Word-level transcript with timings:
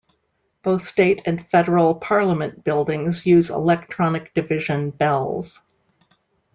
Both 0.63 0.87
State 0.87 1.21
and 1.27 1.39
Federal 1.39 1.93
Parliament 1.93 2.63
buildings 2.63 3.23
use 3.23 3.51
electronic 3.51 4.33
division 4.33 4.89
bells. 4.89 5.61